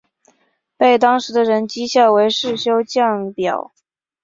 [0.77, 3.71] 被当时的人讥笑为世修降表。